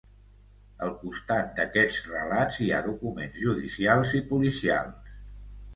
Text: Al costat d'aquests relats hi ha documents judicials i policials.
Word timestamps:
Al 0.85 0.93
costat 1.01 1.51
d'aquests 1.59 2.01
relats 2.15 2.59
hi 2.65 2.73
ha 2.73 2.81
documents 2.89 3.45
judicials 3.47 4.19
i 4.23 4.25
policials. 4.35 5.15